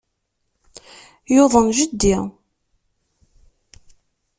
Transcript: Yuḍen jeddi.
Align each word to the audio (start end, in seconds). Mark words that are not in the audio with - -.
Yuḍen 1.33 1.67
jeddi. 1.77 2.17